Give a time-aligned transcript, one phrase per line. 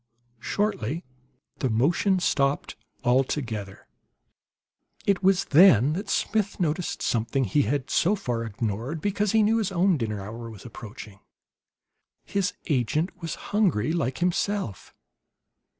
[0.39, 1.03] Shortly
[1.59, 3.85] the motion stopped altogether.
[5.05, 9.57] It was then that Smith noticed something he had so far ignored because he knew
[9.59, 11.19] his own dinner hour was approaching.
[12.25, 14.91] His agent was hungry, like himself.